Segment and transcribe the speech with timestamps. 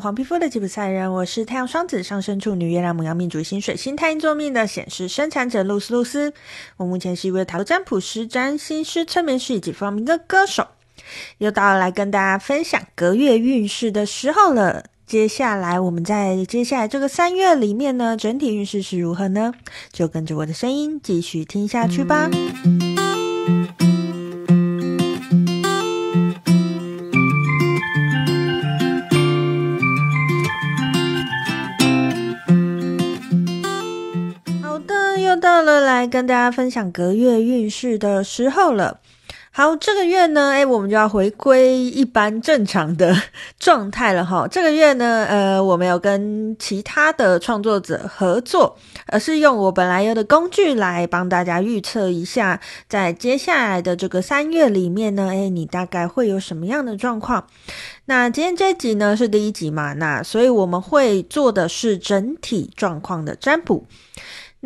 [0.00, 6.32] 黄皮肤的吉普赛人，我是太阳双子上升处女月亮牡羊命主星水星太阴坐命的显示生产者露丝露丝。
[6.76, 10.66] 我目前是一位塔罗占卜师、占星师、催眠师以及芳名的歌手。
[11.38, 14.84] 又到了来跟大家分享隔月运势的时候了。
[15.06, 19.52] 接下来我们在接下来这个三月里面呢，整体运势是如何呢？
[19.92, 22.30] 就跟着我的声音继续听下去吧。
[35.94, 38.98] 来跟大家分享隔月运势的时候了。
[39.56, 43.16] 好，这个月呢，诶，我们就要回归一般正常的
[43.56, 44.48] 状态了哈。
[44.48, 48.76] 这个月呢，呃，我没有跟其他的创作者合作，
[49.06, 57.46] 而是用我本来有的工具来帮大家预测一下，在接下来的这个三月里面呢，诶，你大概会有什么样的状况？
[58.06, 63.86] 那今天这集呢是第一集嘛，那所以我们会做的是整体状况的占卜。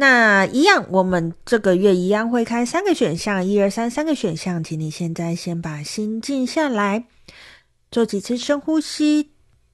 [0.00, 7.06] 那一样，我们这个月一样会开三个选项，一二三，三个选项，请你现在先把心静下来，
[7.90, 9.32] 做几次深呼吸。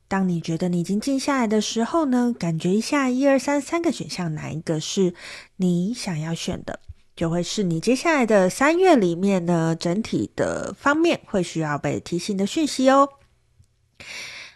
[0.08, 5.12] 当你觉得你已经静下来的时候呢，感觉一下一二三三个选项哪一个是
[5.56, 6.80] 你想要选的，
[7.14, 13.11] 就会是你接下来的三月里面呢，整体的方面会需要被提醒的讯息哦。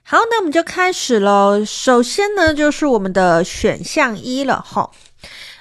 [0.02, 1.62] 好，那我们就开始喽。
[1.62, 4.90] 首先呢，就是我们的选项一了，吼。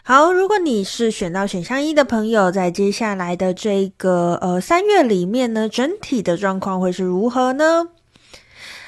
[0.10, 7.90] 好，如果你是选到选项一的朋友，在接下来的这个呃三月里面呢，整体的状况会是如何呢？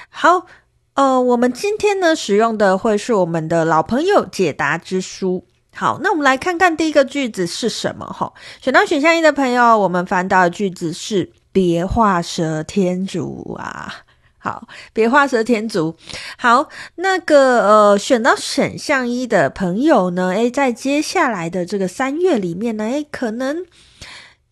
[0.08, 0.46] 好，
[0.94, 5.46] 呃，我们今天呢使用的会是我们的老朋友解答之书。
[5.76, 8.32] 好，那我们来看看第一个句子是什么哈？
[8.62, 13.94] 选到选项一的朋友，我们翻到的句子是“别画蛇添足”啊。
[14.40, 15.96] 好，别画蛇添足。
[16.38, 23.66] 好，那个呃，选到选项一的朋友呢，诶，在接下来的这个三月里面呢，诶，可能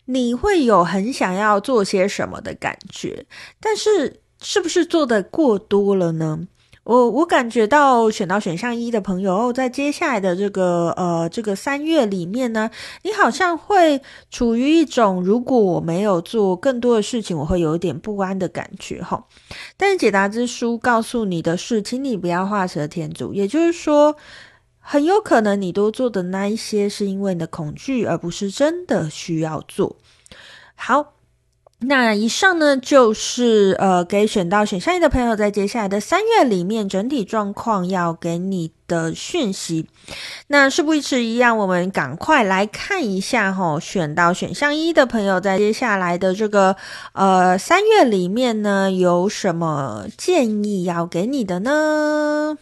[0.04, 3.26] 你会有很想要做些什么的感觉，
[3.60, 6.46] 但是是不是做的过多了呢？
[6.88, 12.70] 我我感觉到选到选项一的朋友，在接下来的这个呃这个三月里面呢，
[13.02, 14.00] 你好像会
[14.30, 19.22] 处于一种如果我没有做更多的事情，我会有一点不安的感觉哈。
[19.76, 24.16] 但是解答之书告诉你的是，请你不要画蛇添足，也就是说，
[24.78, 29.98] 很有可能你多做的那一些是因为你的恐惧，而不是真的需要做。
[30.74, 31.17] 好。
[31.80, 39.86] 那以上呢，就是呃，给选到选项一的朋友，在接下来的三月里面，整体状况要给你的讯息。
[40.48, 46.74] 那事不宜迟，一样，我们赶快来看一下齁，选到选项一的朋友，在接下来的这个
[47.12, 52.58] 呃三月里面呢，有什么建议要给你的呢？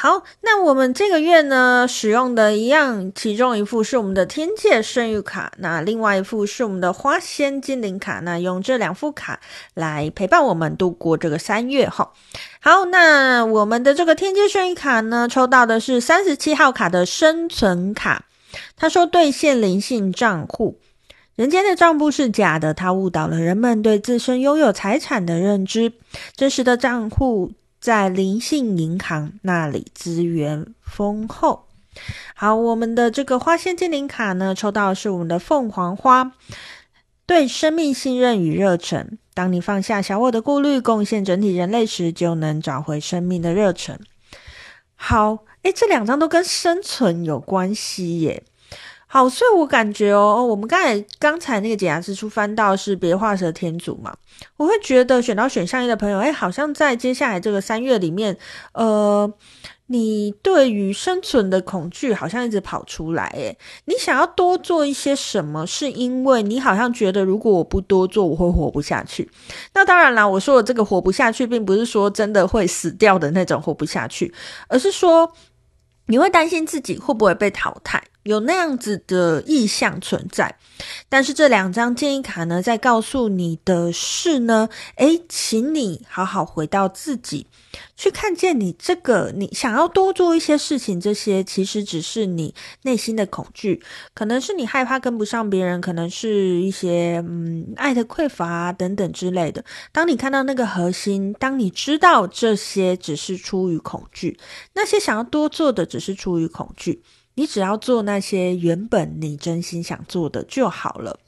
[0.00, 9.40] 好，那我们这个月呢，使用的一样，其中一副是我们的天界圣域卡，那另外一副是我们的花仙精灵卡，那用这两副卡
[9.74, 12.12] 来陪伴我们度过这个三月哈。
[12.60, 18.26] 好，那我们的这个天界圣域卡呢，抽到的是三十七号卡的生存卡，
[18.76, 20.78] 他说兑现灵性账户，
[21.34, 25.92] 人间的账簿是假的，它误导了人们对自身拥有财产的认知，
[26.36, 27.50] 真实的账户。
[27.80, 31.66] 在灵性银行那里资源丰厚。
[32.34, 36.32] 好，我们的这个花仙精灵卡呢，抽到是我们的凤凰花，
[37.26, 39.18] 对生命信任与热忱。
[39.34, 43.98] 当你放下小我的顾虑，贡献整体人类时，就能找回生命的热忱。
[44.94, 48.44] 好，诶，这两张都跟生存有关系耶。
[49.10, 54.14] 好，所以我感觉哦，我们刚才刚才那个解答之出翻到是别画蛇添足嘛，
[54.58, 58.36] 我会觉得选到选项一的朋友，哎，好像在接下来这个三月里面，
[58.74, 59.32] 呃，
[59.86, 63.56] 你对于生存的恐惧好像一直跑出来，哎，
[63.86, 69.30] 你想要多做一些什么，是因为你好像觉得如果我不多做，我会活不下去。
[69.72, 74.34] 那当然啦，我说的这个活不下去，并不是说真的会死掉的那种活不下去，
[74.68, 75.32] 而是说
[76.08, 78.04] 你会担心自己会不会被淘汰。
[78.24, 80.54] 有那样子的意向存在，
[81.08, 87.46] 但是这两张建议卡呢，在告诉你的是呢，诶，请你好好回到自己，
[87.96, 93.82] 去看见你这个你想要多做一些事情，这些其实只是你内心的恐惧，
[94.12, 99.64] 可能是你害怕跟不上别人，可能是一些嗯爱的匮乏等等之类的。
[99.90, 104.38] 当你看到那个核心，当你知道这些只是出于恐惧，
[104.74, 107.02] 那些想要多做的只是出于恐惧。
[107.38, 111.20] 你只要做那些原本你真心想做的就好了。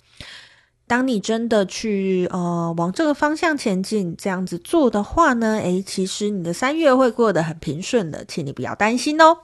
[0.88, 9.38] 当你真的去呃往这个方向前进，这样子做的话呢，诶，其实你的三月会过得很平顺的，请你不要担心哦。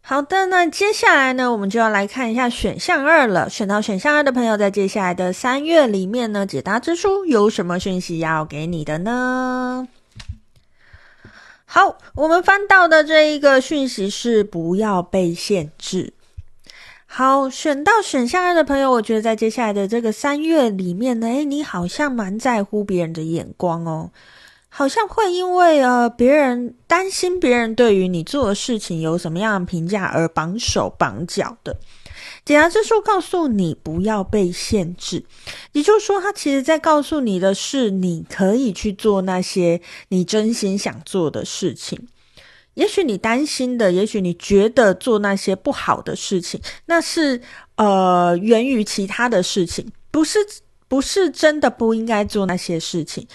[0.00, 3.50] 好的，那接下来呢，我们就要来看一下选项二了。
[3.50, 9.86] 选到选项二的朋友，在接下来的三月里面呢，解答之书有什么讯息要给你的呢？
[11.64, 16.12] 好，我们翻到的这一个讯息是不要被限制。
[17.06, 24.10] 好，选到选项二的朋友，我觉得在接下来的这个三月里面呢，诶，你好像蛮在乎别人的眼光哦，
[24.68, 31.76] 好像会因为呃别人担心别人对于你做的事情有什么样的评价而绑手绑脚的。
[32.44, 35.24] 解答之书告诉你不要被限制，
[35.72, 42.06] 也就是说，他其实在告诉你的是，你可以去做那些你真心想做的事情。
[42.74, 47.40] 也许你担心的，也许你觉得做那些不好的事情，那是
[47.76, 50.38] 呃源于其他的事情，不是
[50.86, 53.26] 不是真的不应该做那些事情。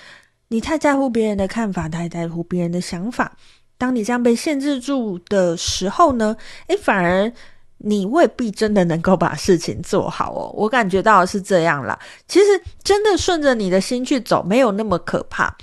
[0.49, 3.37] 你太在乎别人的看法，太在乎别人的想法。
[3.77, 6.35] 当你这样被限制住的时候呢，
[6.67, 7.31] 诶，反而
[7.79, 10.53] 你未必真的能够把事情做好哦。
[10.55, 11.97] 我感觉到是这样啦。
[12.27, 15.57] 其实真的顺着你的心去走，没有那么可怕。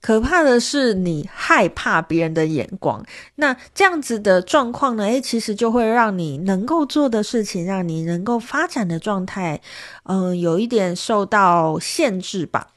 [0.00, 3.06] 可怕的是你害怕别人的眼光，
[3.36, 5.04] 那这样子的状况呢？
[5.04, 9.60] 诶，其实就会让你能够做的事情，让你能够发展的状态，
[10.02, 12.72] 嗯、有一点受到限制吧。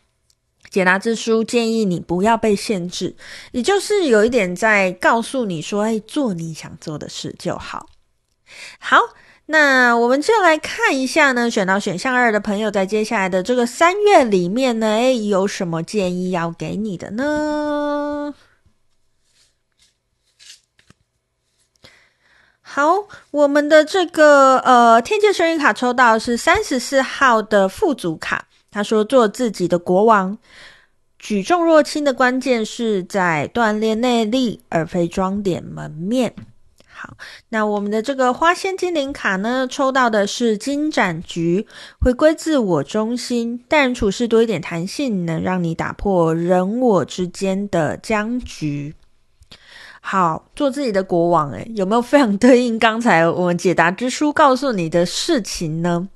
[0.70, 3.16] 解答之书建议你不要被限制，
[3.54, 7.88] 也就是有一点在告诉你说，诶，做你想做的事就好。
[8.80, 8.98] 好。
[9.48, 18.34] 那我们就来看一下呢，选到选项二的朋友，在接下来的这个三月里面呢，诶，有什么建议要给你的呢？
[22.60, 30.36] 好，我们的这个呃天界生日卡抽到是三十四号的富足卡，他说做自己的国王，
[31.20, 36.34] 举重若轻的关键是在锻炼内力，而非装点门面。
[37.06, 37.18] 好，
[37.50, 41.68] 那我们的这个花仙精灵卡呢，抽到的是金盏菊，
[42.00, 48.96] 回归自我中心，待人处事多一点弹性，能让你打破人我之间的僵局。
[50.02, 56.10] 好，做自己的国王，诶，有没有非常对应刚才我们解答之书告诉你的事情呢？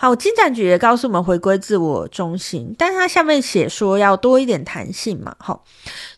[0.00, 5.64] 好，金盏菊也告诉我们回归自我中心，但是它下面写说要多一点弹性嘛，好，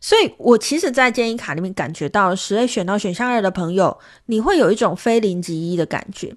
[0.02, 6.36] 所以我其实，在建议卡里面感觉到，十类选到选项二的朋友，你会有一种非零即一的感觉，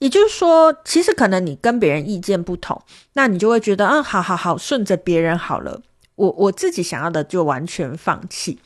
[0.00, 2.82] 也就是说，其实可能你跟别人意见不同，
[3.14, 5.80] 那你就会觉得，嗯，好好好，顺着别人好了，
[6.16, 8.58] 我我自己想要的就完全放弃。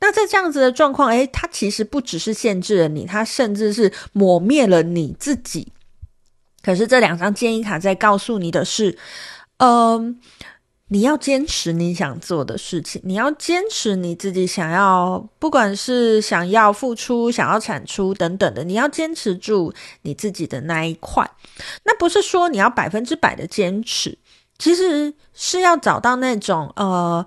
[0.00, 5.72] 那在这样子的状况，诶，它其实不只是限制了你，它甚至是抹灭了你自己。
[6.62, 8.98] 可是这两张建议卡在告诉你的是，
[9.56, 10.20] 嗯、
[10.88, 19.72] 你要坚持你想做的事情，你要坚持你自己想要，不管是想要付出、想要产出等等的，你要坚持住
[20.02, 21.30] 你自己的那一块。
[21.84, 24.18] 那不是说你要百分之百的坚持，
[24.58, 27.24] 其实是要找到那种呃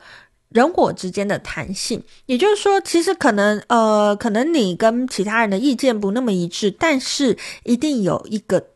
[0.50, 2.03] 人我之间的弹性。
[2.27, 8.73] 也就是说，其实可能呃，可能你跟其他人的意见不那么一致，但是一定有一个。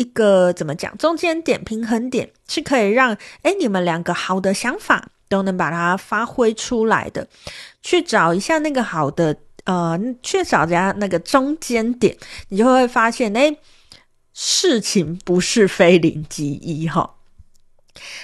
[0.00, 0.96] 一个怎么讲？
[0.96, 7.28] 中间点、平衡点是可以让诶你们两个好的想法都能把它发挥出来的。
[7.82, 12.16] 去找一下那个好的，呃，去找一下那个中间点，
[12.48, 13.58] 你就会发现，诶
[14.32, 17.16] 事情不是非零即一哈。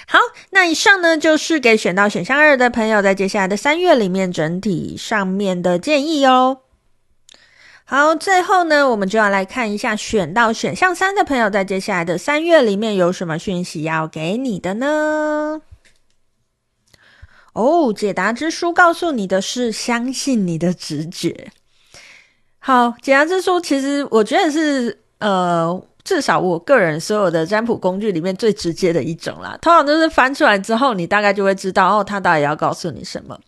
[0.07, 0.17] 好，
[0.49, 6.61] 那以上呢就是给选到选项二的朋友，在接下来的三月里面整体上面的建议哦。
[7.89, 15.61] 好，最后呢，我们就要来看一下选到选项三的朋友，在接下来的三月里面有什么讯息要给你的呢？
[17.53, 21.49] 哦，解答之书告诉你的是相信你的直觉。
[22.59, 29.57] 好，解答之书其实我觉得是呃，至少我个人所有的占卜工具里面最直接的一种啦。
[29.61, 33.39] 通常都是翻出来之后，你大概就会知道哦，他到底要告诉你什么。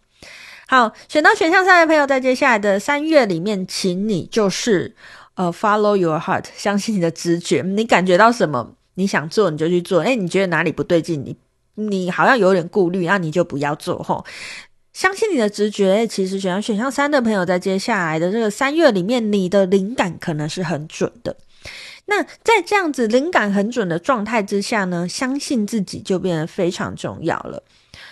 [0.72, 4.96] 好，选到选项三的朋友，在接下来的三月里面，请你就是
[5.34, 7.64] 呃，follow your heart，相信你的直觉。
[7.64, 10.02] 你感觉到什么，你想做你就去做。
[10.02, 11.36] 诶，你觉得哪里不对劲，你
[11.74, 14.24] 你好像有点顾虑，那你就不要做吼。
[14.94, 16.06] 相信你的直觉。
[16.06, 21.36] 其实选到选项三的朋友，在接下来的这个三月里面，你的灵感可能是很准的。
[22.10, 27.64] 那在这样子灵感很准的状态之下呢，相信自己就变得非常重要了。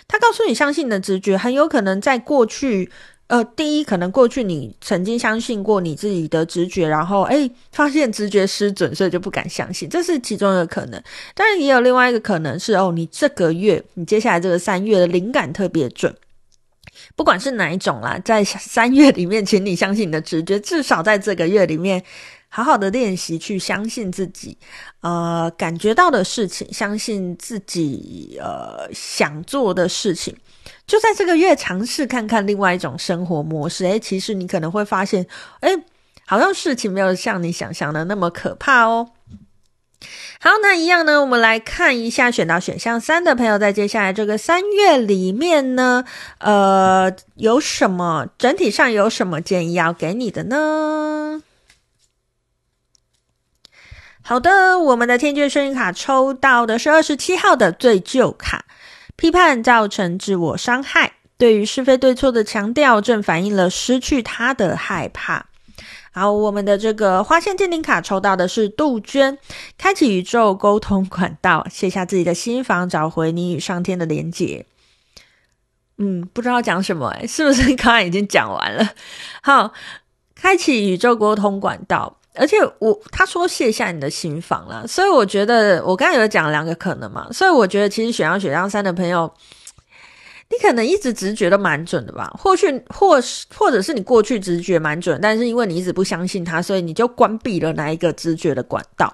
[0.08, 2.89] 他告诉你，相信的直觉，很有可能在过去，
[3.27, 11.01] 呃，第一，可能过去你曾经相信过你自己的直觉，然后诶，发现直觉失准，所以就不敢相信，这是其中一个可能。
[11.36, 16.16] 当然，也有另外一个可能是哦，你这个月，你接下来这个三月的灵感特别准。
[17.16, 22.01] 不管是哪一种啦，在三月里面，请你相信你的直觉，至少在这个月里面，
[22.58, 24.58] 好好的练习去相信自己，
[25.02, 30.36] 呃，感觉到的事情，相信自己，呃，想做的事情。
[30.88, 35.24] 就在这个月尝试看看另外一种生活模式，诶，其实你可能会发现，
[35.60, 35.84] 诶，
[36.26, 39.12] 好像事情没有像你想象的那么可怕哦。
[40.40, 46.04] 好，那一样呢，我们来看一下选到选项三的朋友，在接下来这个三月里面呢，
[46.40, 51.44] 呃，有什么整体上有什么建议要给你的呢？
[54.29, 58.65] 好的，我们的天界幸运卡抽到的是二十七号的最旧卡。
[59.15, 65.46] 批判造成自我伤害，对于是非对错的强调，正反映了失去他的害怕。
[66.12, 69.38] 好，我们的这个花线精灵卡抽到的是杜鹃，
[69.77, 74.65] 开启宇宙沟通管道，卸下自己的心防，找回你与上天的连结。
[76.00, 78.89] 嗯，不知道讲什么诶，是不是刚刚已经讲完了？
[79.41, 79.72] 好，
[80.36, 82.17] 开启宇宙沟通管道。
[82.38, 89.32] 而且我他说卸下你的心防了，所以我觉得我刚才有讲两个可能嘛，所以我觉得其实选到选项三的朋友，
[90.50, 93.22] 你可能一直直觉都蛮准的吧，或许或
[93.56, 99.13] 或者是你过去直觉蛮准，但是因为你一直不相信他，所以你就关闭了那一个直觉的管道。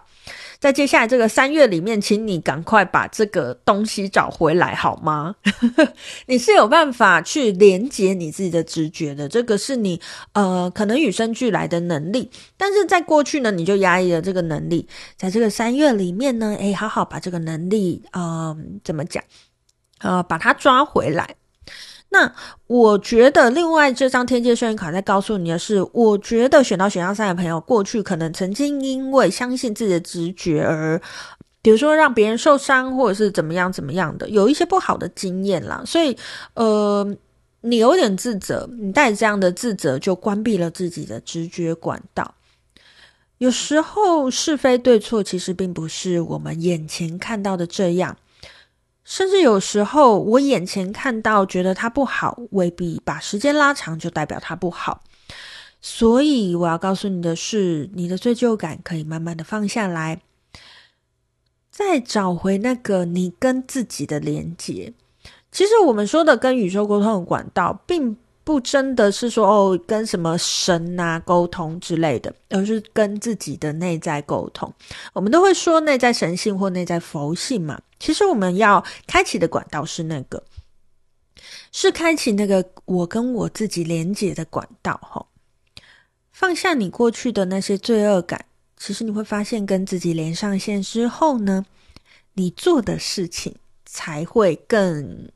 [0.63, 5.35] 在接下来这个三月里面，请你赶快把这个东西找回来，好吗？
[6.27, 9.99] 你是有办法去连接你自己的直觉的，这个是你
[10.31, 12.31] 呃可能与生俱来的能力。
[12.55, 14.87] 但是在过去呢，你就压抑了这个能力。
[15.17, 19.21] 在这个三月里面呢，诶，好好把这个能力，嗯、怎么讲？
[19.99, 21.35] 呃，把它抓回来。
[22.13, 22.31] 那
[22.67, 31.01] 我觉得，另外这张天界幸运卡在告诉你的是，我觉得选到选项三的朋友，过去可能曾经因为相信自己的直觉而，
[31.63, 35.81] 比如说让别人受伤，或者是怎么样怎么样的，有一些不好的经验啦。
[35.87, 36.15] 所以，
[36.53, 37.03] 呃，
[37.61, 42.35] 你有点自责，你带着这样的自责就关闭了自己的直觉管道。
[43.39, 48.15] 有时候是非对错，其实并不是我们眼前看到的这样。
[49.05, 55.03] 甚至有时候，我眼前看到觉得它不好，未必把时间拉长就代表它不好。
[55.81, 60.21] 所以我要告诉你的是，你的罪疚感可以慢慢的放下来，
[61.69, 64.93] 再找回那个你跟自己的连接。
[65.51, 68.15] 其实我们说的跟宇宙沟通的管道，并
[68.45, 74.73] 不真的是说哦，跟什么神啊沟通之类的，而是跟自己的内在沟通。
[75.13, 77.79] 我们都会说内在神性或内在佛性嘛。
[77.99, 80.43] 其实我们要开启的管道是那个，
[81.71, 84.99] 是开启那个我跟我自己连接的管道。
[85.01, 85.27] 吼，
[86.33, 88.45] 放下你过去的那些罪恶感，
[88.75, 91.65] 其实你会发现，跟自己连上线之后呢，
[92.33, 95.29] 你做的事情才会更。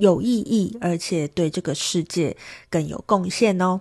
[0.00, 2.36] 有意义，而且对这个世界
[2.68, 3.80] 更有贡献哦。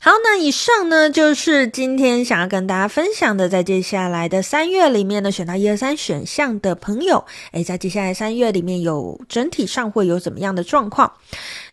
[0.00, 11.12] 好，那以上呢就是今天想要跟大家分享的，在接下来的三月里面呢，选到一二三选项的朋友，诶，在接下来三月里面有整体上会有怎么样的状况？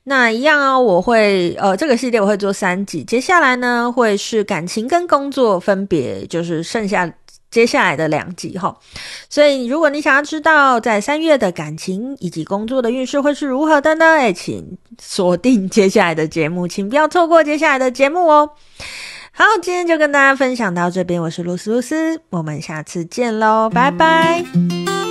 [0.03, 7.11] 那一样哦，我会呃这个系列我会做三集，接下来呢会是感情跟工作分别，就是剩下。
[7.49, 8.77] 接下来的两集哈，
[9.29, 14.05] 所以如果你想要知道在三月的感情以及工作的运势会是如何的呢？
[14.05, 18.49] 哎，请锁定接下来的节目，请不要错过接下来的节目哦。
[19.31, 25.06] 好，今天就跟大家分享到这边，我是露丝露丝，我们下次见喽，拜拜。